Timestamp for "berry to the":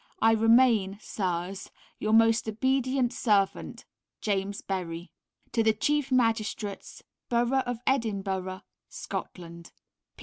4.61-5.73